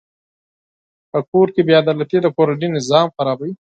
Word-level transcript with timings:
په 1.11 1.19
کور 1.29 1.47
کې 1.53 1.61
بېعدالتي 1.67 2.17
د 2.21 2.27
کورنۍ 2.37 2.67
نظام 2.77 3.07
خرابوي. 3.15 3.51